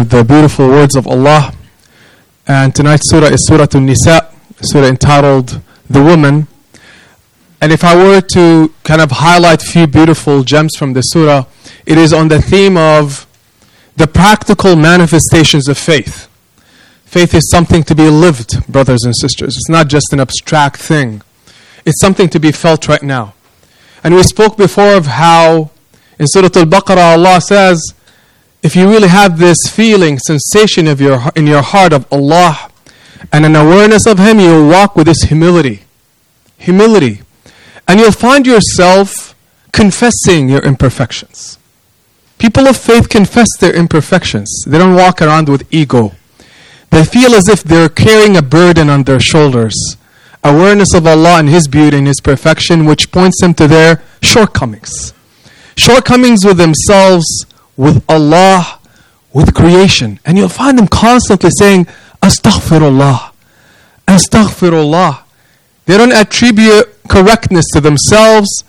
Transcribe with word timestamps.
of 0.00 0.08
the 0.08 0.24
beautiful 0.24 0.66
words 0.66 0.96
of 0.96 1.06
Allah. 1.06 1.52
And 2.46 2.74
tonight's 2.74 3.10
surah 3.10 3.26
is 3.26 3.46
Surah 3.46 3.66
An-Nisa, 3.74 4.32
surah 4.62 4.86
entitled 4.86 5.60
The 5.90 6.02
Woman. 6.02 6.48
And 7.60 7.70
if 7.70 7.84
I 7.84 7.94
were 7.94 8.22
to 8.32 8.72
kind 8.82 9.02
of 9.02 9.10
highlight 9.10 9.60
few 9.60 9.86
beautiful 9.86 10.42
gems 10.42 10.74
from 10.74 10.94
the 10.94 11.02
surah, 11.02 11.44
it 11.84 11.98
is 11.98 12.14
on 12.14 12.28
the 12.28 12.40
theme 12.40 12.78
of 12.78 13.26
the 13.96 14.06
practical 14.06 14.74
manifestations 14.74 15.68
of 15.68 15.76
faith. 15.76 16.28
Faith 17.04 17.34
is 17.34 17.50
something 17.50 17.82
to 17.82 17.94
be 17.94 18.08
lived, 18.08 18.66
brothers 18.72 19.04
and 19.04 19.14
sisters. 19.14 19.54
It's 19.54 19.68
not 19.68 19.88
just 19.88 20.14
an 20.14 20.20
abstract 20.20 20.78
thing. 20.78 21.20
It's 21.84 22.00
something 22.00 22.30
to 22.30 22.40
be 22.40 22.52
felt 22.52 22.88
right 22.88 23.02
now. 23.02 23.34
And 24.02 24.14
we 24.14 24.22
spoke 24.22 24.56
before 24.56 24.94
of 24.94 25.06
how 25.06 25.70
in 26.18 26.26
Surah 26.26 26.48
Al-Baqarah 26.56 27.18
Allah 27.18 27.40
says, 27.42 27.94
if 28.62 28.76
you 28.76 28.88
really 28.88 29.08
have 29.08 29.38
this 29.38 29.56
feeling, 29.70 30.18
sensation 30.18 30.86
of 30.86 31.00
your, 31.00 31.30
in 31.34 31.46
your 31.46 31.62
heart 31.62 31.92
of 31.92 32.06
Allah 32.12 32.70
and 33.32 33.46
an 33.46 33.56
awareness 33.56 34.06
of 34.06 34.18
Him, 34.18 34.38
you'll 34.38 34.68
walk 34.68 34.96
with 34.96 35.06
this 35.06 35.22
humility. 35.22 35.82
Humility. 36.58 37.22
And 37.88 37.98
you'll 37.98 38.12
find 38.12 38.46
yourself 38.46 39.34
confessing 39.72 40.48
your 40.48 40.60
imperfections. 40.60 41.58
People 42.38 42.66
of 42.66 42.76
faith 42.76 43.08
confess 43.08 43.48
their 43.60 43.74
imperfections. 43.74 44.64
They 44.66 44.78
don't 44.78 44.94
walk 44.94 45.20
around 45.20 45.48
with 45.48 45.66
ego. 45.72 46.12
They 46.90 47.04
feel 47.04 47.34
as 47.34 47.48
if 47.48 47.62
they're 47.62 47.88
carrying 47.88 48.36
a 48.36 48.42
burden 48.42 48.90
on 48.90 49.04
their 49.04 49.20
shoulders. 49.20 49.74
Awareness 50.42 50.94
of 50.94 51.06
Allah 51.06 51.38
and 51.38 51.48
His 51.48 51.68
beauty 51.68 51.98
and 51.98 52.06
His 52.06 52.20
perfection, 52.20 52.84
which 52.86 53.12
points 53.12 53.40
them 53.40 53.54
to 53.54 53.68
their 53.68 54.02
shortcomings. 54.22 55.12
Shortcomings 55.76 56.44
with 56.44 56.56
themselves, 56.56 57.46
with 57.80 58.04
Allah, 58.10 58.78
with 59.32 59.54
creation. 59.54 60.20
And 60.26 60.36
you'll 60.36 60.50
find 60.50 60.78
them 60.78 60.86
constantly 60.86 61.48
saying, 61.58 61.86
Astaghfirullah, 62.20 63.32
Astaghfirullah. 64.06 65.22
They 65.86 65.96
don't 65.96 66.12
attribute 66.12 66.94
correctness 67.08 67.64
to 67.72 67.80
themselves, 67.80 68.64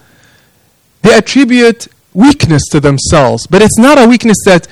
they 1.02 1.14
attribute 1.14 1.88
weakness 2.14 2.62
to 2.70 2.80
themselves. 2.80 3.46
But 3.46 3.60
it's 3.60 3.78
not 3.78 3.98
a 3.98 4.08
weakness 4.08 4.38
that 4.46 4.66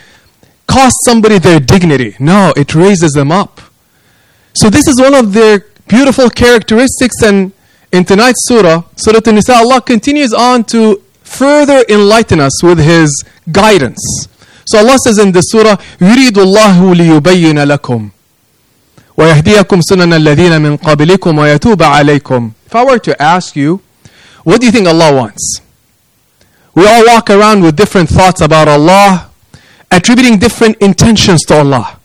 costs 0.66 1.04
somebody 1.04 1.38
their 1.38 1.60
dignity. 1.60 2.16
No, 2.18 2.54
it 2.56 2.74
raises 2.74 3.12
them 3.12 3.30
up. 3.30 3.60
So, 4.54 4.70
this 4.70 4.88
is 4.88 4.98
one 4.98 5.14
of 5.14 5.34
their 5.34 5.66
beautiful 5.86 6.30
characteristics. 6.30 7.16
And 7.22 7.52
in 7.92 8.04
tonight's 8.06 8.48
surah, 8.48 8.84
Surah 8.96 9.20
An-Nisa, 9.26 9.52
Allah 9.52 9.82
continues 9.82 10.32
on 10.32 10.64
to 10.64 11.02
further 11.29 11.83
enlighten 11.89 12.39
us 12.39 12.63
with 12.63 12.79
His 12.79 13.23
guidance. 13.51 14.27
So 14.65 14.79
Allah 14.79 14.97
says 14.97 15.19
in 15.19 15.31
the 15.31 15.41
surah, 15.41 15.77
يريد 16.01 16.37
الله 16.37 16.95
ليبين 16.95 17.59
لكم 17.63 18.09
ويهديكم 19.17 19.81
سنن 19.81 20.13
الذين 20.13 20.61
من 20.61 20.77
قبلكم 20.77 21.37
ويتوب 21.37 21.83
عليكم. 21.83 22.51
If 22.67 22.75
I 22.75 22.83
were 22.83 22.99
to 22.99 23.21
ask 23.21 23.55
you, 23.55 23.81
what 24.43 24.59
do 24.59 24.67
you 24.67 24.71
think 24.71 24.87
Allah 24.87 25.13
wants? 25.13 25.61
We 26.73 26.85
all 26.85 27.05
walk 27.05 27.29
around 27.29 27.63
with 27.63 27.75
different 27.75 28.09
thoughts 28.09 28.41
about 28.41 28.67
Allah, 28.67 29.29
attributing 29.91 30.37
different 30.39 30.77
intentions 30.77 31.43
to 31.43 31.55
Allah. 31.55 31.99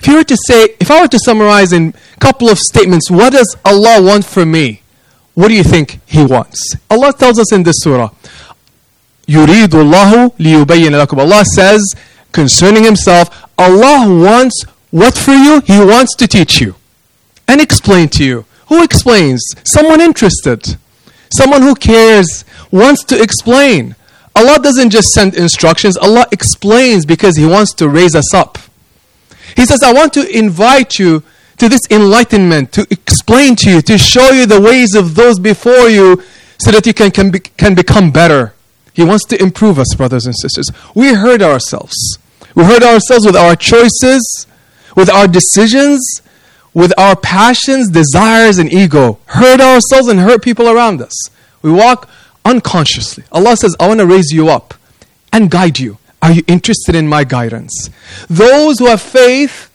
If 0.00 0.06
you 0.06 0.16
were 0.16 0.24
to 0.24 0.36
say, 0.46 0.68
if 0.80 0.90
I 0.90 1.02
were 1.02 1.08
to 1.08 1.18
summarize 1.18 1.72
in 1.72 1.94
a 2.16 2.20
couple 2.20 2.48
of 2.48 2.58
statements, 2.58 3.10
what 3.10 3.32
does 3.32 3.56
Allah 3.64 4.02
want 4.02 4.24
from 4.24 4.50
me? 4.50 4.82
What 5.34 5.48
do 5.48 5.54
you 5.54 5.62
think 5.62 6.00
He 6.06 6.24
wants? 6.24 6.74
Allah 6.90 7.12
tells 7.12 7.38
us 7.38 7.52
in 7.52 7.62
this 7.62 7.76
surah, 7.80 8.10
يريد 9.28 9.74
الله 9.74 10.32
ليبين 10.38 10.92
لكم. 10.92 11.20
Allah 11.20 11.44
says 11.44 11.82
concerning 12.32 12.84
Himself, 12.84 13.28
Allah 13.58 14.08
wants 14.08 14.64
what 14.90 15.16
for 15.16 15.32
you? 15.32 15.60
He 15.60 15.78
wants 15.78 16.14
to 16.16 16.26
teach 16.26 16.60
you 16.60 16.74
and 17.46 17.60
explain 17.60 18.08
to 18.10 18.24
you. 18.24 18.44
Who 18.68 18.82
explains? 18.82 19.42
Someone 19.64 20.00
interested. 20.00 20.76
Someone 21.30 21.62
who 21.62 21.74
cares, 21.74 22.44
wants 22.70 23.04
to 23.04 23.20
explain. 23.20 23.96
Allah 24.34 24.58
doesn't 24.60 24.90
just 24.90 25.08
send 25.08 25.34
instructions, 25.34 25.96
Allah 25.96 26.26
explains 26.30 27.04
because 27.04 27.36
He 27.36 27.44
wants 27.44 27.72
to 27.74 27.88
raise 27.88 28.14
us 28.14 28.32
up. 28.32 28.56
He 29.56 29.66
says, 29.66 29.82
I 29.82 29.92
want 29.92 30.12
to 30.14 30.36
invite 30.36 30.98
you 30.98 31.22
to 31.56 31.68
this 31.68 31.80
enlightenment, 31.90 32.72
to 32.72 32.86
explain 32.90 33.56
to 33.56 33.70
you, 33.70 33.82
to 33.82 33.98
show 33.98 34.30
you 34.30 34.46
the 34.46 34.60
ways 34.60 34.94
of 34.94 35.16
those 35.16 35.38
before 35.38 35.88
you 35.88 36.22
so 36.58 36.70
that 36.70 36.86
you 36.86 36.94
can, 36.94 37.10
can, 37.10 37.30
be, 37.30 37.40
can 37.40 37.74
become 37.74 38.12
better. 38.12 38.54
He 38.93 39.03
wants 39.03 39.25
to 39.25 39.41
improve 39.41 39.79
us, 39.79 39.93
brothers 39.95 40.25
and 40.25 40.35
sisters. 40.37 40.71
We 40.93 41.13
hurt 41.13 41.41
ourselves. 41.41 41.95
We 42.55 42.63
hurt 42.63 42.83
ourselves 42.83 43.25
with 43.25 43.35
our 43.35 43.55
choices, 43.55 44.47
with 44.95 45.09
our 45.09 45.27
decisions, 45.27 46.21
with 46.73 46.93
our 46.97 47.15
passions, 47.15 47.89
desires, 47.89 48.59
and 48.59 48.71
ego. 48.71 49.19
Hurt 49.25 49.59
ourselves 49.61 50.07
and 50.07 50.19
hurt 50.19 50.43
people 50.43 50.69
around 50.69 51.01
us. 51.01 51.29
We 51.61 51.71
walk 51.71 52.07
unconsciously. 52.45 53.23
Allah 53.31 53.57
says, 53.57 53.75
I 53.79 53.87
want 53.87 53.99
to 53.99 54.05
raise 54.05 54.31
you 54.31 54.49
up 54.49 54.75
and 55.31 55.49
guide 55.49 55.79
you. 55.79 55.97
Are 56.21 56.31
you 56.31 56.43
interested 56.47 56.95
in 56.95 57.07
my 57.07 57.23
guidance? 57.23 57.89
Those 58.29 58.79
who 58.79 58.85
have 58.85 59.01
faith 59.01 59.69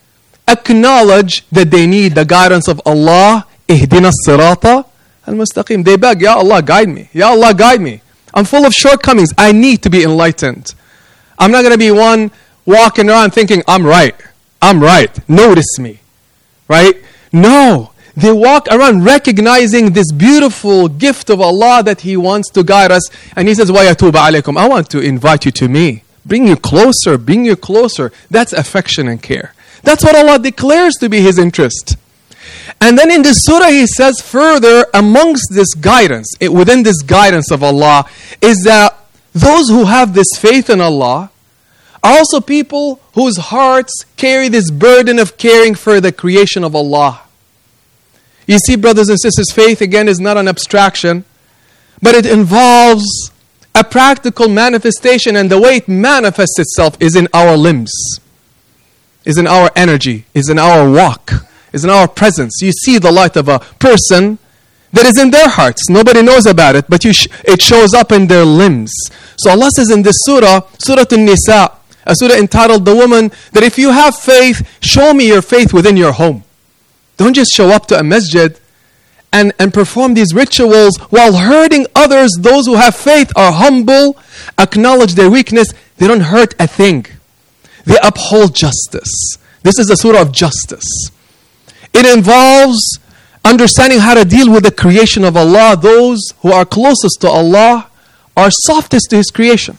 acknowledge 0.46 1.46
that 1.50 1.70
they 1.70 1.86
need 1.86 2.14
the 2.14 2.24
guidance 2.24 2.68
of 2.68 2.80
Allah. 2.86 3.46
Ihdina 3.68 4.10
sirata 4.26 4.86
al-mustaqim. 5.26 5.84
They 5.84 5.96
beg, 5.96 6.22
Ya 6.22 6.36
Allah, 6.36 6.62
guide 6.62 6.88
me. 6.88 7.10
Ya 7.12 7.28
Allah, 7.28 7.52
guide 7.52 7.80
me. 7.80 8.00
I'm 8.33 8.45
full 8.45 8.65
of 8.65 8.73
shortcomings. 8.73 9.31
I 9.37 9.51
need 9.51 9.83
to 9.83 9.89
be 9.89 10.03
enlightened. 10.03 10.73
I'm 11.37 11.51
not 11.51 11.61
going 11.61 11.73
to 11.73 11.77
be 11.77 11.91
one 11.91 12.31
walking 12.65 13.09
around 13.09 13.31
thinking, 13.31 13.61
I'm 13.67 13.85
right. 13.85 14.15
I'm 14.61 14.81
right. 14.81 15.17
Notice 15.29 15.77
me. 15.79 15.99
Right? 16.67 16.95
No. 17.31 17.91
They 18.15 18.31
walk 18.31 18.67
around 18.69 19.03
recognizing 19.03 19.93
this 19.93 20.11
beautiful 20.11 20.87
gift 20.87 21.29
of 21.29 21.41
Allah 21.41 21.81
that 21.83 22.01
He 22.01 22.15
wants 22.15 22.49
to 22.51 22.63
guide 22.63 22.91
us. 22.91 23.09
And 23.35 23.47
He 23.47 23.55
says, 23.55 23.71
وَيَتُوبَ 23.71 24.11
عَلَيْكُمْ 24.11 24.57
I 24.57 24.67
want 24.67 24.89
to 24.91 24.99
invite 24.99 25.45
you 25.45 25.51
to 25.51 25.67
me. 25.67 26.03
Bring 26.25 26.47
you 26.47 26.55
closer, 26.55 27.17
bring 27.17 27.43
you 27.43 27.55
closer. 27.55 28.11
That's 28.29 28.53
affection 28.53 29.07
and 29.07 29.21
care. 29.21 29.53
That's 29.83 30.03
what 30.03 30.15
Allah 30.15 30.39
declares 30.39 30.95
to 30.95 31.09
be 31.09 31.21
His 31.21 31.37
interest. 31.37 31.97
And 32.80 32.96
then 32.96 33.10
in 33.10 33.22
this 33.22 33.38
surah, 33.42 33.68
He 33.68 33.86
says 33.86 34.20
further, 34.20 34.86
amongst 34.94 35.52
this 35.52 35.74
guidance, 35.74 36.28
within 36.40 36.82
this 36.82 37.02
guidance 37.02 37.50
of 37.50 37.62
Allah, 37.62 38.06
is 38.40 38.62
that 38.64 38.96
those 39.32 39.68
who 39.68 39.84
have 39.84 40.14
this 40.14 40.28
faith 40.36 40.70
in 40.70 40.80
Allah 40.80 41.30
are 42.02 42.18
also 42.18 42.40
people 42.40 43.00
whose 43.14 43.36
hearts 43.36 44.04
carry 44.16 44.48
this 44.48 44.70
burden 44.70 45.18
of 45.18 45.36
caring 45.36 45.74
for 45.74 46.00
the 46.00 46.12
creation 46.12 46.64
of 46.64 46.74
Allah. 46.74 47.22
You 48.46 48.58
see, 48.58 48.76
brothers 48.76 49.08
and 49.08 49.20
sisters, 49.20 49.52
faith 49.52 49.80
again 49.80 50.08
is 50.08 50.20
not 50.20 50.36
an 50.36 50.48
abstraction, 50.48 51.24
but 52.00 52.14
it 52.14 52.24
involves 52.24 53.30
a 53.74 53.84
practical 53.84 54.48
manifestation, 54.48 55.36
and 55.36 55.50
the 55.50 55.60
way 55.60 55.76
it 55.76 55.88
manifests 55.88 56.58
itself 56.58 56.96
is 57.00 57.14
in 57.14 57.28
our 57.34 57.56
limbs, 57.56 57.92
is 59.24 59.36
in 59.36 59.46
our 59.46 59.70
energy, 59.76 60.24
is 60.34 60.48
in 60.48 60.58
our 60.58 60.90
walk, 60.90 61.32
is 61.72 61.84
in 61.84 61.90
our 61.90 62.08
presence. 62.08 62.60
You 62.60 62.72
see 62.72 62.98
the 62.98 63.12
light 63.12 63.36
of 63.36 63.48
a 63.48 63.58
person 63.58 64.38
that 64.92 65.06
is 65.06 65.18
in 65.18 65.30
their 65.30 65.48
hearts. 65.48 65.88
Nobody 65.88 66.22
knows 66.22 66.46
about 66.46 66.76
it, 66.76 66.86
but 66.88 67.02
sh- 67.02 67.26
it 67.44 67.60
shows 67.60 67.94
up 67.94 68.12
in 68.12 68.26
their 68.26 68.44
limbs. 68.44 68.92
So 69.36 69.50
Allah 69.50 69.70
says 69.76 69.90
in 69.90 70.02
this 70.02 70.16
surah, 70.20 70.62
Surah 70.78 71.04
An-Nisa, 71.10 71.72
a 72.06 72.14
surah 72.14 72.36
entitled 72.36 72.84
The 72.84 72.94
Woman, 72.94 73.30
that 73.52 73.62
if 73.62 73.78
you 73.78 73.90
have 73.90 74.16
faith, 74.16 74.66
show 74.80 75.12
me 75.12 75.28
your 75.28 75.42
faith 75.42 75.72
within 75.72 75.96
your 75.96 76.12
home. 76.12 76.44
Don't 77.16 77.34
just 77.34 77.52
show 77.52 77.68
up 77.68 77.86
to 77.86 77.98
a 77.98 78.02
masjid 78.02 78.58
and, 79.32 79.52
and 79.58 79.74
perform 79.74 80.14
these 80.14 80.32
rituals 80.34 80.96
while 81.10 81.36
hurting 81.36 81.86
others. 81.94 82.30
Those 82.38 82.66
who 82.66 82.76
have 82.76 82.94
faith 82.94 83.30
are 83.36 83.52
humble, 83.52 84.16
acknowledge 84.58 85.14
their 85.14 85.30
weakness, 85.30 85.74
they 85.98 86.06
don't 86.06 86.20
hurt 86.20 86.54
a 86.58 86.66
thing. 86.66 87.06
They 87.84 87.98
uphold 88.02 88.54
justice. 88.54 89.36
This 89.62 89.78
is 89.78 89.90
a 89.90 89.96
surah 89.96 90.22
of 90.22 90.32
justice. 90.32 91.10
It 91.92 92.06
involves 92.06 92.98
understanding 93.44 93.98
how 93.98 94.14
to 94.14 94.24
deal 94.24 94.50
with 94.50 94.64
the 94.64 94.70
creation 94.70 95.24
of 95.24 95.36
Allah. 95.36 95.76
Those 95.80 96.20
who 96.40 96.52
are 96.52 96.64
closest 96.64 97.20
to 97.22 97.28
Allah 97.28 97.90
are 98.36 98.50
softest 98.50 99.10
to 99.10 99.16
His 99.16 99.30
creation. 99.30 99.78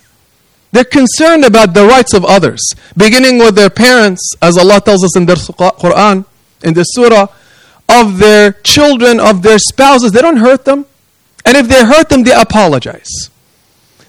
They're 0.72 0.84
concerned 0.84 1.46
about 1.46 1.74
the 1.74 1.86
rights 1.86 2.14
of 2.14 2.24
others, 2.26 2.62
beginning 2.96 3.40
with 3.40 3.56
their 3.56 3.70
parents, 3.70 4.34
as 4.42 4.58
Allah 4.58 4.80
tells 4.82 5.04
us 5.04 5.16
in 5.16 5.26
the 5.26 5.36
Quran, 5.36 6.26
in 6.64 6.74
the 6.74 6.84
surah, 6.84 7.28
of 7.88 8.20
their 8.20 8.52
children, 8.52 9.20
of 9.20 9.42
their 9.42 9.58
spouses. 9.58 10.12
They 10.12 10.22
don't 10.22 10.38
hurt 10.38 10.66
them. 10.66 10.86
And 11.46 11.58
if 11.58 11.68
they 11.68 11.84
hurt 11.84 12.10
them, 12.10 12.24
they 12.24 12.34
apologize. 12.34 13.30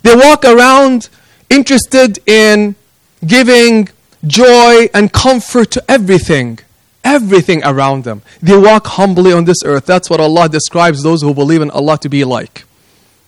They 0.02 0.14
walk 0.14 0.44
around 0.44 1.08
interested 1.48 2.18
in 2.26 2.74
giving 3.26 3.88
joy 4.26 4.88
and 4.92 5.12
comfort 5.12 5.70
to 5.72 5.84
everything, 5.90 6.58
everything 7.04 7.62
around 7.64 8.04
them. 8.04 8.22
They 8.42 8.56
walk 8.56 8.86
humbly 8.86 9.32
on 9.32 9.44
this 9.44 9.62
earth. 9.64 9.86
That's 9.86 10.10
what 10.10 10.20
Allah 10.20 10.48
describes 10.48 11.02
those 11.02 11.22
who 11.22 11.34
believe 11.34 11.62
in 11.62 11.70
Allah 11.70 11.98
to 11.98 12.08
be 12.08 12.24
like. 12.24 12.64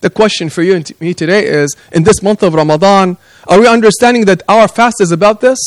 The 0.00 0.10
question 0.10 0.48
for 0.50 0.62
you 0.62 0.74
and 0.74 1.00
me 1.00 1.14
today 1.14 1.46
is 1.46 1.76
in 1.92 2.02
this 2.02 2.22
month 2.22 2.42
of 2.42 2.54
Ramadan, 2.54 3.16
are 3.46 3.60
we 3.60 3.68
understanding 3.68 4.24
that 4.24 4.42
our 4.48 4.66
fast 4.66 5.00
is 5.00 5.12
about 5.12 5.40
this? 5.40 5.58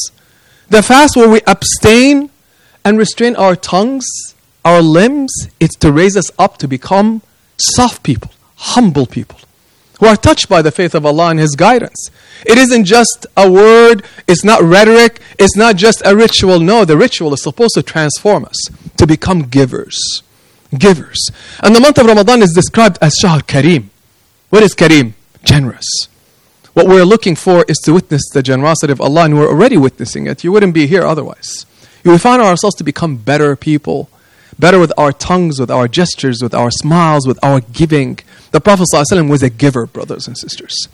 The 0.69 0.83
fast 0.83 1.15
where 1.15 1.29
we 1.29 1.41
abstain 1.47 2.29
and 2.83 2.97
restrain 2.97 3.35
our 3.35 3.55
tongues, 3.55 4.05
our 4.63 4.81
limbs, 4.81 5.31
it's 5.59 5.75
to 5.77 5.91
raise 5.91 6.17
us 6.17 6.29
up 6.37 6.57
to 6.57 6.67
become 6.67 7.21
soft 7.57 8.03
people, 8.03 8.31
humble 8.55 9.05
people, 9.05 9.39
who 9.99 10.07
are 10.07 10.15
touched 10.15 10.49
by 10.49 10.61
the 10.61 10.71
faith 10.71 10.95
of 10.95 11.05
Allah 11.05 11.29
and 11.29 11.39
His 11.39 11.55
guidance. 11.55 12.09
It 12.45 12.57
isn't 12.57 12.85
just 12.85 13.25
a 13.35 13.49
word, 13.49 14.03
it's 14.27 14.43
not 14.43 14.61
rhetoric, 14.61 15.19
it's 15.39 15.55
not 15.55 15.75
just 15.75 16.01
a 16.05 16.15
ritual. 16.15 16.59
No, 16.59 16.85
the 16.85 16.97
ritual 16.97 17.33
is 17.33 17.43
supposed 17.43 17.75
to 17.75 17.83
transform 17.83 18.45
us 18.45 18.69
to 18.97 19.07
become 19.07 19.43
givers. 19.43 20.23
Givers. 20.77 21.29
And 21.61 21.75
the 21.75 21.79
month 21.79 21.97
of 21.97 22.07
Ramadan 22.07 22.41
is 22.41 22.51
described 22.53 22.97
as 23.01 23.15
Shahr 23.19 23.39
Kareem. 23.39 23.85
What 24.49 24.63
is 24.63 24.75
Kareem? 24.75 25.13
Generous. 25.43 26.07
What 26.73 26.87
we're 26.87 27.05
looking 27.05 27.35
for 27.35 27.63
is 27.69 27.77
to 27.85 27.93
witness 27.93 28.23
the 28.33 28.43
generosity 28.43 28.91
of 28.91 28.99
Allah, 28.99 29.25
and 29.25 29.37
we're 29.37 29.47
already 29.47 29.77
witnessing 29.77 30.27
it. 30.27 30.43
You 30.43 30.51
wouldn't 30.51 30.73
be 30.73 30.87
here 30.87 31.03
otherwise. 31.03 31.65
Would 32.03 32.21
find 32.21 32.41
ourselves 32.41 32.75
to 32.75 32.83
become 32.83 33.17
better 33.17 33.55
people, 33.55 34.09
better 34.57 34.79
with 34.79 34.93
our 34.97 35.11
tongues, 35.11 35.59
with 35.59 35.71
our 35.71 35.87
gestures, 35.87 36.41
with 36.41 36.53
our 36.53 36.71
smiles, 36.71 37.27
with 37.27 37.39
our 37.43 37.61
giving. 37.61 38.19
The 38.51 38.61
Prophet 38.61 38.87
ﷺ 38.93 39.29
was 39.29 39.43
a 39.43 39.49
giver, 39.49 39.85
brothers 39.85 40.27
and 40.27 40.37
sisters. 40.37 40.87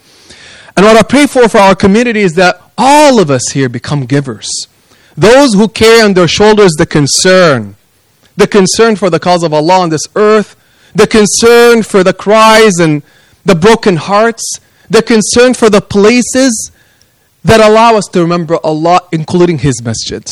And 0.76 0.86
what 0.86 0.98
I 0.98 1.04
pray 1.04 1.28
for 1.28 1.48
for 1.50 1.60
our 1.60 1.76
community 1.76 2.22
is 2.22 2.34
that 2.36 2.62
all 2.78 3.20
of 3.20 3.30
us 3.30 3.50
here 3.50 3.70
become 3.70 4.06
givers. 4.06 4.50
Those 5.16 5.54
who 5.54 5.68
carry 5.68 6.02
on 6.02 6.14
their 6.14 6.28
shoulders 6.28 6.72
the 6.78 6.86
concern, 6.86 7.76
the 8.38 8.48
concern 8.48 8.96
for 8.96 9.10
the 9.10 9.20
cause 9.20 9.44
of 9.44 9.54
Allah 9.54 9.82
on 9.82 9.90
this 9.90 10.08
earth, 10.16 10.56
the 10.96 11.08
concern 11.08 11.84
for 11.84 12.04
the 12.04 12.14
cries 12.14 12.78
and 12.80 13.04
the 13.46 13.56
broken 13.56 13.98
hearts, 13.98 14.60
the 14.90 15.02
concern 15.02 15.54
for 15.54 15.70
the 15.70 15.82
places 15.82 16.72
that 17.44 17.60
allow 17.60 17.96
us 17.96 18.06
to 18.14 18.22
remember 18.22 18.58
Allah, 18.64 19.02
including 19.12 19.60
His 19.60 19.82
masjid. 19.84 20.28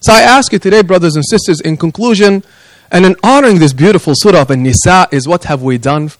So 0.00 0.12
I 0.12 0.22
ask 0.22 0.52
you 0.52 0.58
today, 0.58 0.82
brothers 0.82 1.16
and 1.16 1.24
sisters, 1.24 1.60
in 1.60 1.76
conclusion, 1.76 2.44
and 2.90 3.04
in 3.04 3.16
honoring 3.22 3.58
this 3.58 3.72
beautiful 3.72 4.14
surah 4.16 4.42
of 4.42 4.50
An-Nisa, 4.50 5.08
is 5.10 5.26
what 5.26 5.44
have 5.44 5.62
we 5.62 5.78
done 5.78 6.10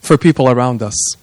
for 0.00 0.16
people 0.16 0.48
around 0.48 0.82
us? 0.82 1.16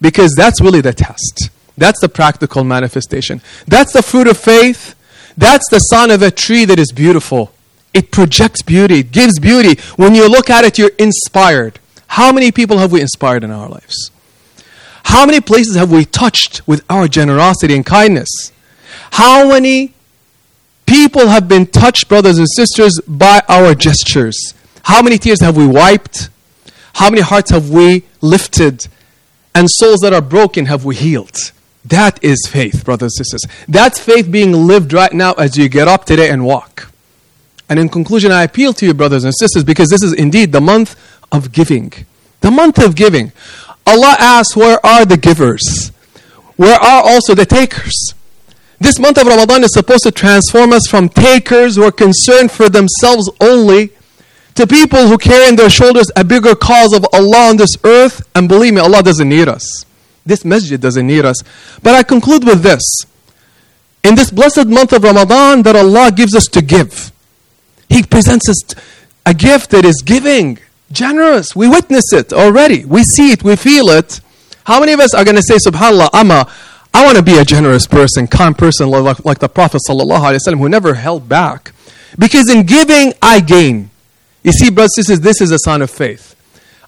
Because 0.00 0.34
that's 0.36 0.60
really 0.60 0.80
the 0.80 0.92
test. 0.92 1.50
That's 1.76 2.00
the 2.00 2.08
practical 2.08 2.64
manifestation. 2.64 3.40
That's 3.66 3.92
the 3.92 4.02
fruit 4.02 4.26
of 4.26 4.36
faith. 4.36 4.94
That's 5.36 5.68
the 5.70 5.78
sign 5.78 6.10
of 6.10 6.22
a 6.22 6.30
tree 6.30 6.64
that 6.64 6.78
is 6.78 6.92
beautiful. 6.92 7.52
It 7.94 8.10
projects 8.10 8.62
beauty, 8.62 9.00
it 9.00 9.12
gives 9.12 9.38
beauty. 9.38 9.80
When 9.96 10.14
you 10.14 10.28
look 10.28 10.50
at 10.50 10.64
it, 10.64 10.78
you're 10.78 10.90
inspired. 10.98 11.78
How 12.08 12.32
many 12.32 12.50
people 12.50 12.78
have 12.78 12.92
we 12.92 13.00
inspired 13.00 13.44
in 13.44 13.50
our 13.50 13.68
lives? 13.68 14.10
How 15.04 15.24
many 15.24 15.40
places 15.40 15.76
have 15.76 15.90
we 15.90 16.04
touched 16.04 16.66
with 16.66 16.84
our 16.90 17.08
generosity 17.08 17.74
and 17.74 17.86
kindness? 17.86 18.52
How 19.12 19.48
many 19.48 19.94
people 20.88 21.28
have 21.28 21.46
been 21.46 21.66
touched, 21.66 22.08
brothers 22.08 22.38
and 22.38 22.48
sisters, 22.56 22.98
by 23.06 23.42
our 23.48 23.74
gestures? 23.74 24.54
How 24.82 25.02
many 25.02 25.18
tears 25.18 25.40
have 25.42 25.56
we 25.56 25.66
wiped? 25.66 26.30
How 26.94 27.10
many 27.10 27.20
hearts 27.20 27.50
have 27.50 27.70
we 27.70 28.04
lifted? 28.22 28.88
And 29.54 29.70
souls 29.70 30.00
that 30.00 30.12
are 30.12 30.22
broken 30.22 30.66
have 30.66 30.84
we 30.84 30.96
healed? 30.96 31.36
That 31.84 32.22
is 32.24 32.48
faith, 32.48 32.84
brothers 32.84 33.14
and 33.18 33.26
sisters. 33.26 33.44
That's 33.68 33.98
faith 33.98 34.30
being 34.30 34.52
lived 34.52 34.92
right 34.92 35.12
now 35.12 35.32
as 35.34 35.56
you 35.56 35.68
get 35.68 35.88
up 35.88 36.04
today 36.06 36.30
and 36.30 36.44
walk. 36.44 36.90
And 37.68 37.78
in 37.78 37.88
conclusion, 37.88 38.32
I 38.32 38.44
appeal 38.44 38.72
to 38.74 38.86
you, 38.86 38.94
brothers 38.94 39.24
and 39.24 39.34
sisters, 39.34 39.64
because 39.64 39.88
this 39.88 40.02
is 40.02 40.14
indeed 40.14 40.52
the 40.52 40.60
month 40.60 40.96
of 41.30 41.52
giving. 41.52 41.92
The 42.40 42.50
month 42.50 42.82
of 42.82 42.94
giving. 42.94 43.32
Allah 43.86 44.16
asks, 44.18 44.56
Where 44.56 44.84
are 44.84 45.04
the 45.04 45.16
givers? 45.16 45.92
Where 46.56 46.78
are 46.78 47.02
also 47.04 47.34
the 47.34 47.46
takers? 47.46 48.14
This 48.80 48.98
month 48.98 49.18
of 49.18 49.26
Ramadan 49.26 49.64
is 49.64 49.72
supposed 49.72 50.04
to 50.04 50.12
transform 50.12 50.72
us 50.72 50.86
from 50.88 51.08
takers 51.08 51.76
who 51.76 51.82
are 51.82 51.92
concerned 51.92 52.52
for 52.52 52.68
themselves 52.68 53.28
only 53.40 53.90
to 54.54 54.66
people 54.66 55.08
who 55.08 55.18
carry 55.18 55.48
in 55.48 55.56
their 55.56 55.70
shoulders 55.70 56.10
a 56.16 56.24
bigger 56.24 56.54
cause 56.54 56.92
of 56.92 57.04
Allah 57.12 57.50
on 57.50 57.56
this 57.56 57.76
earth. 57.84 58.28
And 58.34 58.48
believe 58.48 58.74
me, 58.74 58.80
Allah 58.80 59.02
doesn't 59.02 59.28
need 59.28 59.48
us. 59.48 59.84
This 60.24 60.44
masjid 60.44 60.80
doesn't 60.80 61.06
need 61.06 61.24
us. 61.24 61.42
But 61.82 61.94
I 61.94 62.02
conclude 62.02 62.44
with 62.44 62.62
this. 62.62 62.82
In 64.04 64.14
this 64.14 64.30
blessed 64.30 64.66
month 64.66 64.92
of 64.92 65.02
Ramadan 65.02 65.62
that 65.62 65.74
Allah 65.74 66.12
gives 66.12 66.34
us 66.36 66.46
to 66.46 66.62
give, 66.62 67.12
He 67.88 68.02
presents 68.02 68.48
us 68.48 68.62
a 69.26 69.34
gift 69.34 69.70
that 69.70 69.84
is 69.84 70.02
giving, 70.02 70.58
generous. 70.92 71.56
We 71.56 71.68
witness 71.68 72.12
it 72.12 72.32
already. 72.32 72.84
We 72.84 73.02
see 73.02 73.32
it, 73.32 73.42
we 73.42 73.56
feel 73.56 73.88
it. 73.88 74.20
How 74.64 74.80
many 74.80 74.92
of 74.92 75.00
us 75.00 75.14
are 75.14 75.24
going 75.24 75.36
to 75.36 75.42
say, 75.42 75.56
SubhanAllah, 75.56 76.10
Amma, 76.12 76.50
I 76.97 77.05
want 77.05 77.17
to 77.17 77.23
be 77.23 77.37
a 77.37 77.45
generous 77.45 77.87
person, 77.87 78.27
kind 78.27 78.57
person, 78.57 78.89
like, 78.89 79.25
like 79.25 79.39
the 79.39 79.49
Prophet 79.49 79.81
ﷺ, 79.89 80.57
who 80.57 80.69
never 80.69 80.93
held 80.93 81.27
back. 81.27 81.71
Because 82.17 82.49
in 82.49 82.65
giving, 82.65 83.13
I 83.21 83.39
gain. 83.39 83.89
You 84.43 84.51
see, 84.51 84.69
brothers 84.69 84.91
and 84.97 85.05
sisters, 85.05 85.21
this 85.21 85.41
is 85.41 85.51
a 85.51 85.57
sign 85.59 85.81
of 85.81 85.89
faith. 85.89 86.35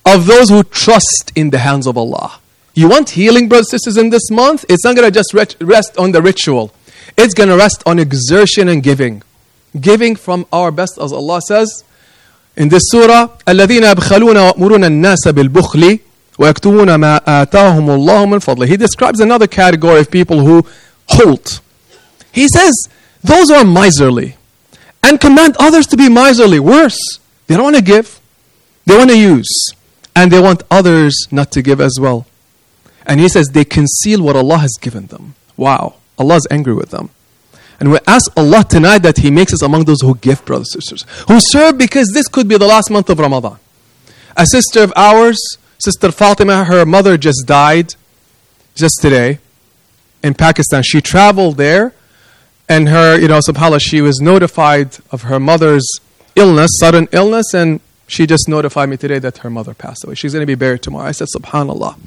Of 0.06 0.28
those 0.28 0.50
who 0.50 0.64
trust 0.64 1.32
in 1.36 1.50
the 1.50 1.58
hands 1.58 1.88
of 1.88 1.98
Allah. 1.98 2.40
You 2.76 2.90
want 2.90 3.12
healing, 3.12 3.48
brothers 3.50 3.74
and 3.74 3.82
sisters, 3.82 3.98
in 3.98 4.10
this 4.10 4.30
month? 4.30 4.66
It's 4.70 4.84
not 4.84 4.96
going 4.96 5.12
to 5.12 5.12
just 5.12 5.34
rest 5.34 5.98
on 5.98 6.12
the 6.12 6.22
ritual. 6.22 6.72
It's 7.18 7.34
going 7.34 7.50
to 7.50 7.58
rest 7.58 7.82
on 7.86 7.98
exertion 7.98 8.68
and 8.68 8.84
giving. 8.84 9.24
Giving 9.80 10.16
from 10.16 10.46
our 10.54 10.72
best, 10.72 11.00
as 11.00 11.12
Allah 11.12 11.42
says 11.42 11.84
in 12.58 12.70
this 12.70 12.84
surah, 12.86 13.28
الَّذِينَ 13.48 13.94
يَبْخَلُونَ 13.94 14.54
وَأْمُرُونَ 14.54 14.84
النَّاسَ 14.86 15.28
بِالْبُخْلِ 15.28 16.00
وَيَكْتُمُونَ 16.40 16.96
مَا 17.00 17.20
آتَاهُمُ 17.20 17.88
اللَّهُ 17.88 18.26
مِنْ 18.26 18.40
فَضْلِهِ 18.44 18.68
He 18.68 18.78
describes 18.78 19.20
another 19.20 19.48
category 19.48 20.02
of 20.02 20.12
people 20.12 20.46
who 20.46 20.66
hold. 21.08 21.62
He 22.32 22.48
says, 22.50 22.74
those 23.24 23.50
who 23.50 23.56
are 23.56 23.66
miserly 23.66 24.36
and 25.02 25.20
command 25.20 25.56
others 25.60 25.88
to 25.88 25.98
be 25.98 26.10
miserly. 26.10 26.60
Worse, 26.60 27.00
they 27.48 27.56
don't 27.56 27.64
want 27.64 27.76
to 27.78 27.82
give, 27.82 28.20
they 28.86 28.98
want 28.98 29.10
to 29.10 29.18
use, 29.18 29.70
and 30.16 30.32
they 30.32 30.40
want 30.40 30.64
others 30.70 31.28
not 31.32 31.52
to 31.54 31.62
give 31.62 31.80
as 31.80 31.98
well. 32.00 32.28
And 33.06 33.20
he 33.20 33.30
says 33.30 33.48
they 33.48 33.66
conceal 33.66 34.22
what 34.22 34.36
Allah 34.36 34.58
has 34.60 34.74
given 34.80 35.08
them. 35.08 35.36
Wow, 35.58 35.96
Allah 36.20 36.36
is 36.36 36.48
angry 36.52 36.74
with 36.74 36.92
them. 36.92 37.10
And 37.80 37.92
we 37.92 38.00
ask 38.08 38.32
Allah 38.38 38.64
tonight 38.64 39.00
that 39.00 39.18
He 39.18 39.30
makes 39.30 39.54
us 39.54 39.62
among 39.62 39.84
those 39.84 40.02
who 40.02 40.16
give, 40.16 40.46
brothers 40.46 40.74
and 40.74 40.84
sisters, 40.84 41.06
who 41.28 41.40
serve 41.40 41.78
because 41.78 42.10
this 42.14 42.28
could 42.28 42.48
be 42.48 42.58
the 42.58 42.66
last 42.66 42.90
month 42.90 43.10
of 43.10 43.20
Ramadan. 43.20 43.58
A 44.38 44.46
sister 44.46 44.84
of 44.84 44.94
ours, 44.96 45.58
Sister 45.83 46.13
Fatima, 46.13 46.65
her 46.65 46.85
mother 46.85 47.17
just 47.17 47.45
died 47.47 47.95
just 48.75 48.99
today 49.01 49.39
in 50.23 50.35
Pakistan. 50.35 50.83
She 50.83 51.01
traveled 51.01 51.57
there, 51.57 51.95
and 52.69 52.89
her, 52.89 53.19
you 53.19 53.29
know, 53.29 53.41
subhanAllah, 53.41 53.81
she 53.81 54.01
was 54.01 54.21
notified 54.21 54.99
of 55.11 55.23
her 55.23 55.41
mother's 55.41 55.89
illness, 56.37 56.71
sudden 56.79 57.09
illness, 57.13 57.55
and 57.55 57.81
she 58.07 58.27
just 58.27 58.49
notified 58.49 58.89
me 58.89 58.97
today 58.97 59.19
that 59.21 59.39
her 59.39 59.51
mother 59.51 59.73
passed 59.73 60.05
away. 60.05 60.15
She's 60.15 60.33
going 60.33 60.43
to 60.43 60.47
be 60.47 60.55
buried 60.55 60.83
tomorrow. 60.83 61.07
I 61.07 61.13
said, 61.13 61.29
subhanAllah. 61.35 61.99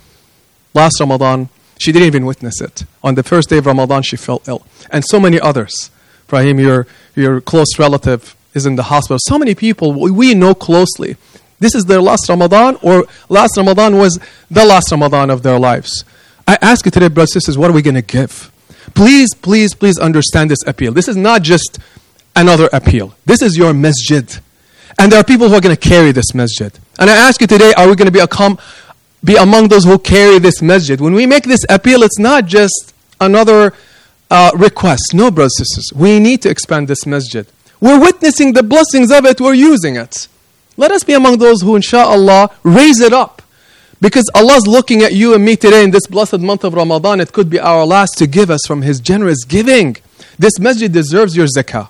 Last 0.74 1.00
Ramadan, 1.00 1.50
she 1.80 1.92
didn't 1.92 2.08
even 2.08 2.26
witness 2.26 2.62
it. 2.62 2.84
On 3.04 3.16
the 3.16 3.24
first 3.24 3.50
day 3.50 3.58
of 3.58 3.66
Ramadan, 3.66 4.04
she 4.04 4.18
fell 4.18 4.42
ill. 4.48 4.66
And 4.92 5.04
so 5.08 5.20
many 5.20 5.40
others. 5.40 5.92
Brahim, 6.28 6.60
your, 6.60 6.88
your 7.16 7.42
close 7.42 7.80
relative 7.80 8.36
is 8.54 8.66
in 8.66 8.76
the 8.76 8.84
hospital. 8.84 9.18
So 9.22 9.40
many 9.40 9.56
people 9.56 9.94
we 9.94 10.34
know 10.34 10.54
closely. 10.54 11.16
This 11.60 11.76
is 11.76 11.86
their 11.86 12.02
last 12.02 12.28
Ramadan, 12.30 12.78
or 12.82 13.06
last 13.30 13.56
Ramadan 13.58 13.98
was 13.98 14.20
the 14.52 14.66
last 14.66 14.92
Ramadan 14.92 15.30
of 15.30 15.44
their 15.44 15.60
lives. 15.60 16.04
I 16.48 16.58
ask 16.62 16.86
you 16.86 16.92
today, 16.92 17.08
brothers 17.08 17.36
and 17.36 17.44
sisters, 17.44 17.58
what 17.58 17.70
are 17.70 17.74
we 17.74 17.82
going 17.82 17.96
to 17.96 18.02
give? 18.02 18.52
Please, 18.96 19.34
please, 19.34 19.74
please 19.74 19.98
understand 19.98 20.52
this 20.52 20.60
appeal. 20.68 20.92
This 20.92 21.08
is 21.08 21.16
not 21.16 21.42
just 21.42 21.80
another 22.36 22.70
appeal. 22.74 23.16
This 23.26 23.42
is 23.42 23.58
your 23.58 23.74
masjid. 23.74 24.40
And 25.00 25.12
there 25.12 25.20
are 25.20 25.24
people 25.24 25.50
who 25.50 25.56
are 25.56 25.62
going 25.62 25.76
to 25.76 25.90
carry 25.90 26.12
this 26.12 26.34
masjid. 26.34 26.78
And 27.00 27.10
I 27.10 27.16
ask 27.16 27.42
you 27.42 27.48
today, 27.48 27.74
are 27.76 27.88
we 27.88 27.96
going 27.96 28.12
to 28.12 28.58
be, 28.58 28.62
be 29.24 29.36
among 29.38 29.70
those 29.70 29.86
who 29.86 29.98
carry 29.98 30.40
this 30.40 30.62
masjid? 30.62 31.00
When 31.00 31.14
we 31.14 31.26
make 31.26 31.44
this 31.44 31.66
appeal, 31.70 32.04
it's 32.04 32.20
not 32.20 32.46
just 32.46 32.94
another 33.20 33.74
uh, 34.30 34.52
request. 34.56 35.14
No, 35.14 35.32
brothers 35.32 35.54
and 35.60 35.68
sisters. 35.68 35.94
We 35.96 36.20
need 36.20 36.42
to 36.44 36.50
expand 36.50 36.88
this 36.88 37.06
masjid. 37.06 37.48
We're 37.80 38.00
witnessing 38.00 38.54
the 38.54 38.64
blessings 38.64 39.12
of 39.12 39.26
it, 39.26 39.42
we're 39.42 39.54
using 39.54 39.96
it. 39.96 40.28
Let 40.78 40.92
us 40.92 41.04
be 41.04 41.14
among 41.14 41.38
those 41.38 41.62
who, 41.62 41.76
inshallah, 41.76 42.50
raise 42.64 43.00
it 43.00 43.14
up. 43.14 43.42
Because 44.02 44.30
Allah 44.36 44.56
is 44.56 44.68
looking 44.68 45.02
at 45.02 45.14
you 45.14 45.34
and 45.34 45.46
me 45.46 45.56
today 45.56 45.84
in 45.84 45.92
this 45.92 46.08
blessed 46.08 46.40
month 46.40 46.64
of 46.64 46.74
Ramadan. 46.74 47.22
It 47.22 47.32
could 47.32 47.50
be 47.50 47.60
our 47.60 47.86
last 47.86 48.18
to 48.18 48.28
give 48.28 48.50
us 48.50 48.62
from 48.68 48.82
His 48.82 49.00
generous 49.00 49.46
giving. 49.46 49.96
This 50.38 50.60
masjid 50.60 50.92
deserves 50.92 51.38
your 51.38 51.48
zakah, 51.48 51.88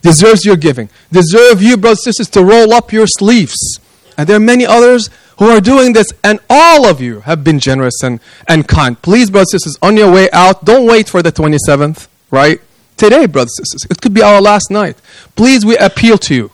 deserves 0.00 0.44
your 0.44 0.56
giving, 0.56 0.88
deserve 1.12 1.62
you, 1.62 1.76
brothers 1.76 2.06
and 2.06 2.14
sisters, 2.16 2.30
to 2.30 2.42
roll 2.42 2.72
up 2.72 2.92
your 2.92 3.06
sleeves. 3.06 3.78
And 4.16 4.28
there 4.28 4.36
are 4.36 4.40
many 4.40 4.66
others 4.66 5.08
who 5.38 5.50
are 5.50 5.60
doing 5.60 5.92
this, 5.92 6.08
and 6.24 6.40
all 6.50 6.86
of 6.86 7.00
you 7.00 7.20
have 7.20 7.44
been 7.44 7.58
generous 7.58 8.02
and, 8.02 8.20
and 8.48 8.66
kind. 8.66 9.00
Please, 9.00 9.30
brothers 9.30 9.52
and 9.52 9.62
sisters, 9.62 9.78
on 9.82 9.96
your 9.96 10.12
way 10.12 10.30
out, 10.32 10.64
don't 10.64 10.86
wait 10.86 11.08
for 11.08 11.22
the 11.22 11.32
27th, 11.32 12.08
right? 12.30 12.60
Today, 12.96 13.26
brothers 13.26 13.54
and 13.58 13.66
sisters, 13.68 13.90
it 13.90 14.00
could 14.00 14.14
be 14.14 14.22
our 14.22 14.40
last 14.40 14.70
night. 14.70 14.96
Please, 15.36 15.64
we 15.64 15.76
appeal 15.76 16.18
to 16.18 16.34
you. 16.34 16.50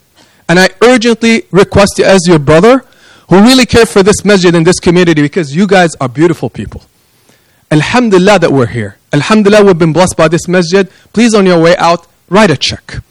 And 0.48 0.58
I 0.58 0.70
urgently 0.82 1.44
request 1.50 1.98
you, 1.98 2.04
as 2.04 2.26
your 2.26 2.38
brother, 2.38 2.84
who 3.28 3.40
really 3.42 3.66
care 3.66 3.86
for 3.86 4.02
this 4.02 4.24
masjid 4.24 4.54
and 4.54 4.66
this 4.66 4.80
community, 4.80 5.20
because 5.20 5.54
you 5.54 5.66
guys 5.66 5.94
are 6.00 6.08
beautiful 6.08 6.48
people. 6.48 6.82
Alhamdulillah 7.70 8.38
that 8.38 8.50
we're 8.50 8.66
here. 8.66 8.96
Alhamdulillah 9.12 9.64
we've 9.64 9.78
been 9.78 9.92
blessed 9.92 10.16
by 10.16 10.28
this 10.28 10.48
masjid. 10.48 10.90
Please, 11.12 11.34
on 11.34 11.44
your 11.44 11.60
way 11.60 11.76
out, 11.76 12.06
write 12.30 12.50
a 12.50 12.56
check. 12.56 13.02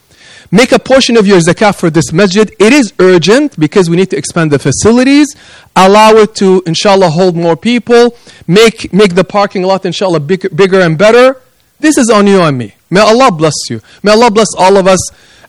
Make 0.50 0.72
a 0.72 0.80
portion 0.80 1.18
of 1.18 1.28
your 1.28 1.40
zakah 1.40 1.76
for 1.76 1.90
this 1.90 2.14
masjid. 2.14 2.50
It 2.58 2.72
is 2.72 2.94
urgent 3.00 3.60
because 3.60 3.90
we 3.90 3.98
need 3.98 4.10
to 4.12 4.18
expand 4.18 4.52
the 4.52 4.60
facilities. 4.60 5.36
Allow 5.76 6.12
it 6.12 6.36
to, 6.36 6.64
inshallah, 6.66 7.10
hold 7.10 7.36
more 7.36 7.58
people. 7.58 8.18
Make, 8.48 8.94
make 8.94 9.16
the 9.16 9.26
parking 9.26 9.64
lot, 9.64 9.86
inshallah, 9.86 10.22
big, 10.22 10.56
bigger 10.56 10.80
and 10.80 10.98
better. 10.98 11.42
This 11.80 11.98
is 11.98 12.10
on 12.10 12.28
you 12.28 12.42
and 12.42 12.58
me. 12.58 12.76
May 12.90 13.02
Allah 13.02 13.32
bless 13.32 13.70
you. 13.70 13.82
May 14.02 14.14
Allah 14.14 14.32
bless 14.32 14.48
all 14.58 14.78
of 14.78 14.88
us 14.88 15.00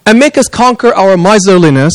and 0.07 0.19
make 0.19 0.37
us 0.37 0.47
conquer 0.49 0.93
our 0.95 1.15
miserliness 1.17 1.93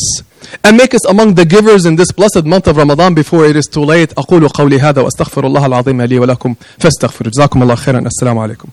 and 0.63 0.77
make 0.77 0.93
us 0.93 1.05
among 1.05 1.35
the 1.35 1.45
givers 1.45 1.85
in 1.85 1.95
this 1.95 2.11
blessed 2.11 2.45
month 2.45 2.67
of 2.67 2.77
Ramadan 2.77 3.13
before 3.13 3.45
it 3.45 3.55
is 3.55 3.67
too 3.67 3.83
late. 3.85 4.13
أقول 4.17 4.47
قولي 4.47 4.79
هذا 4.79 5.01
وأستغفر 5.01 5.47
الله 5.47 5.65
العظيم 5.65 6.01
لي 6.01 6.19
ولكم 6.19 6.55
فاستغفروا 6.79 7.31
جزاكم 7.31 7.63
الله 7.63 7.75
خيرا 7.75 7.99
السلام 7.99 8.37
عليكم 8.37 8.67